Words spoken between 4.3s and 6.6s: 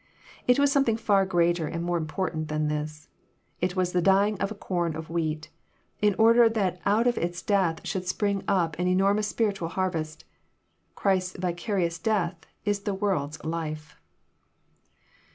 of a com of wheat, in order